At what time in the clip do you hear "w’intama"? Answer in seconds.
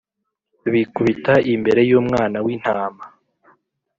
2.45-3.03